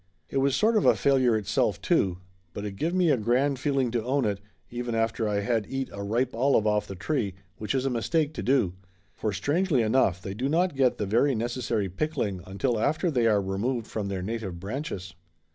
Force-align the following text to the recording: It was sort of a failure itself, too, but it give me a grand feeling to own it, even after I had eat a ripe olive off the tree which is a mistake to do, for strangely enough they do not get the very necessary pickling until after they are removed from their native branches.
It 0.31 0.37
was 0.37 0.55
sort 0.55 0.75
of 0.77 0.83
a 0.83 0.95
failure 0.95 1.37
itself, 1.37 1.79
too, 1.79 2.17
but 2.55 2.65
it 2.65 2.75
give 2.75 2.91
me 2.91 3.11
a 3.11 3.17
grand 3.17 3.59
feeling 3.59 3.91
to 3.91 4.03
own 4.03 4.25
it, 4.25 4.39
even 4.71 4.95
after 4.95 5.29
I 5.29 5.41
had 5.41 5.67
eat 5.69 5.91
a 5.93 6.01
ripe 6.01 6.33
olive 6.33 6.65
off 6.65 6.87
the 6.87 6.95
tree 6.95 7.35
which 7.57 7.75
is 7.75 7.85
a 7.85 7.91
mistake 7.91 8.33
to 8.33 8.41
do, 8.41 8.73
for 9.13 9.31
strangely 9.31 9.83
enough 9.83 10.19
they 10.19 10.33
do 10.33 10.49
not 10.49 10.75
get 10.75 10.97
the 10.97 11.05
very 11.05 11.35
necessary 11.35 11.87
pickling 11.87 12.41
until 12.47 12.79
after 12.79 13.11
they 13.11 13.27
are 13.27 13.39
removed 13.43 13.85
from 13.85 14.07
their 14.07 14.23
native 14.23 14.59
branches. 14.59 15.13